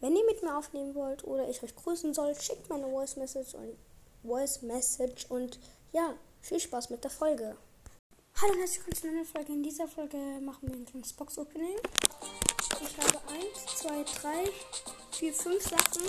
Wenn 0.00 0.16
ihr 0.16 0.24
mit 0.24 0.42
mir 0.42 0.56
aufnehmen 0.56 0.94
wollt 0.94 1.24
oder 1.24 1.46
ich 1.50 1.62
euch 1.62 1.76
grüßen 1.76 2.14
soll, 2.14 2.34
schickt 2.34 2.70
mir 2.70 2.76
eine 2.76 2.88
Voice 2.88 3.16
Message 3.16 3.54
und 3.54 3.76
Voice 4.22 4.62
Message 4.62 5.26
und 5.28 5.58
ja, 5.92 6.14
viel 6.40 6.58
Spaß 6.58 6.88
mit 6.88 7.04
der 7.04 7.10
Folge. 7.10 7.54
Hallo 8.40 8.54
und 8.54 8.60
herzlich 8.60 8.78
willkommen 8.78 8.96
zu 8.96 9.08
einer 9.08 9.26
Folge. 9.26 9.52
In 9.52 9.62
dieser 9.62 9.86
Folge 9.88 10.16
machen 10.40 10.68
wir 10.68 10.74
ein 10.74 10.86
kleines 10.86 11.12
Box 11.12 11.36
Opening. 11.36 11.76
Ich 12.80 12.96
habe 12.96 13.20
1, 13.28 13.76
2, 13.76 14.04
3, 14.22 14.50
4, 15.18 15.34
5 15.34 15.62
Sachen. 15.64 16.08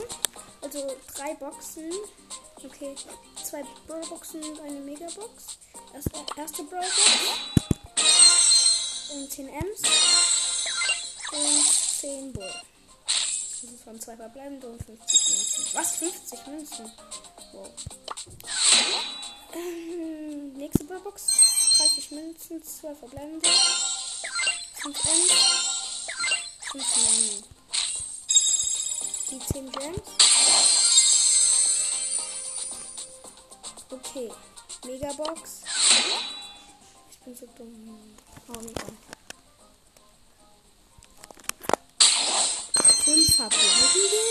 Also 0.62 0.96
drei 1.14 1.34
Boxen. 1.34 1.92
Okay, 2.64 2.96
zwei 3.44 3.66
Brawl 3.88 4.06
Boxen 4.08 4.42
und 4.42 4.62
eine 4.62 4.80
Mega 4.80 5.08
Box. 5.08 5.58
Erste, 5.94 6.12
erste 6.38 6.64
Brawl 6.64 6.80
Box. 6.80 7.42
Und 9.14 9.30
10 9.30 9.50
Ms. 9.50 9.82
Und 11.34 11.66
10 12.00 12.32
Bull. 12.32 12.54
Waren 13.92 14.00
zwei 14.00 14.16
verbleibende 14.16 14.68
und 14.68 14.82
50 14.86 15.28
Münzen. 15.28 15.66
Was? 15.74 15.96
50 15.98 16.48
Münzen? 16.48 16.92
Wow. 17.52 17.70
Ähm, 19.54 20.54
nächste 20.54 20.86
Box. 20.86 21.28
30 21.78 22.12
Münzen, 22.12 22.64
2 22.64 22.96
verbleibende. 22.96 23.50
5 24.76 25.06
Ms. 25.06 25.32
5 26.72 26.96
Nani. 26.96 27.44
Die 29.30 29.40
10 29.54 29.72
Gems. 29.74 30.02
Okay. 33.90 34.32
Megabox. 34.86 35.64
Ich 37.12 37.18
bin 37.20 37.36
so 37.36 37.46
dumm. 37.58 38.16
Oh, 38.48 38.60
mega. 38.62 38.86
5 43.42 43.50
verbleibende. 43.50 44.22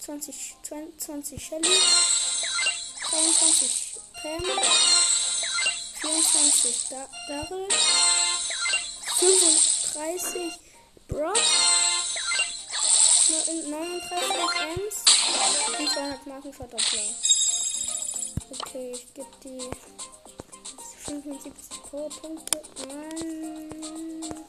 20, 0.00 0.56
20, 0.62 0.98
20 0.98 1.40
Shelly. 1.40 1.80
23 3.10 4.00
Pam. 4.22 4.42
24 6.00 6.88
da 6.90 7.08
Daryl. 7.28 7.68
35 9.18 10.52
Brock. 11.06 11.38
39 13.28 14.18
Ems. 14.74 14.96
Und 15.78 15.90
200 15.92 16.26
Markenverdoppler. 16.26 17.08
Okay, 18.50 18.92
ich 18.92 19.14
gebe 19.14 19.30
die 19.44 19.70
75 21.04 21.82
Powerpunkte 21.82 22.62
an. 22.88 24.44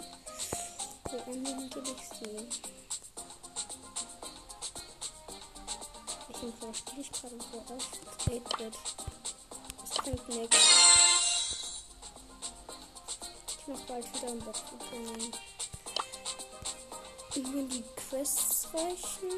Wo 1.04 1.18
Ende 1.32 1.70
gebe 1.70 1.90
ich 1.90 2.04
sie? 2.18 2.72
Ich 6.44 6.78
spiele 6.78 7.02
ich 7.02 7.12
gerade 7.12 7.38
so. 7.38 7.60
8-Bit. 8.32 8.74
Das 9.80 9.94
bringt 10.04 10.30
nichts. 10.30 10.58
Ich 13.48 13.68
mach 13.68 13.82
bald 13.82 14.14
wieder 14.16 14.28
ein 14.28 14.40
Box-Opening. 14.40 15.34
Wenn 17.36 17.70
die 17.70 17.84
Quests 17.96 18.68
reichen. 18.74 19.32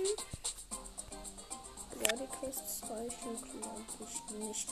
Ja, 2.02 2.16
die 2.16 2.28
Quests 2.40 2.82
reichen, 2.90 3.34
glaube 3.52 3.84
ich 4.00 4.36
nicht. 4.38 4.70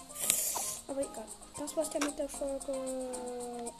Aber 0.87 1.01
egal. 1.01 1.27
Das 1.57 1.75
war's 1.75 1.89
dann 1.89 2.03
mit 2.03 2.17
der 2.17 2.29
Folge. 2.29 3.70